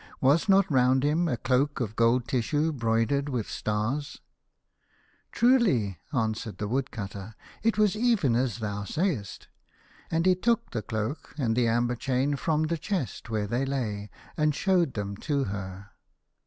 [0.19, 4.19] Was not round him a cloak of gold tissue broidered with stars?""
[5.31, 9.47] Truly," answered the Woodcutter," it was even as thou sayest."
[10.09, 14.09] And he took the cloak and the amber chain from the chest where they lay,
[14.35, 15.91] and showed them to her.